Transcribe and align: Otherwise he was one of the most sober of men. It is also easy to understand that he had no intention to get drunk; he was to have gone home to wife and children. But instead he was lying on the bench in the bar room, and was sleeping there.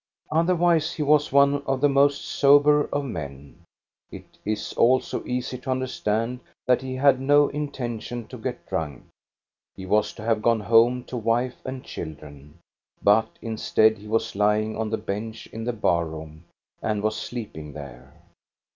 Otherwise 0.31 0.93
he 0.95 1.03
was 1.03 1.31
one 1.31 1.61
of 1.67 1.79
the 1.79 1.87
most 1.87 2.25
sober 2.25 2.85
of 2.85 3.05
men. 3.05 3.61
It 4.09 4.39
is 4.43 4.73
also 4.73 5.23
easy 5.27 5.59
to 5.59 5.69
understand 5.69 6.39
that 6.65 6.81
he 6.81 6.95
had 6.95 7.21
no 7.21 7.49
intention 7.49 8.27
to 8.29 8.39
get 8.39 8.67
drunk; 8.67 9.03
he 9.75 9.85
was 9.85 10.11
to 10.13 10.23
have 10.23 10.41
gone 10.41 10.61
home 10.61 11.03
to 11.03 11.17
wife 11.17 11.57
and 11.63 11.83
children. 11.83 12.57
But 13.03 13.29
instead 13.43 13.99
he 13.99 14.07
was 14.07 14.35
lying 14.35 14.75
on 14.75 14.89
the 14.89 14.97
bench 14.97 15.45
in 15.53 15.65
the 15.65 15.71
bar 15.73 16.03
room, 16.07 16.45
and 16.81 17.03
was 17.03 17.15
sleeping 17.15 17.73
there. 17.73 18.11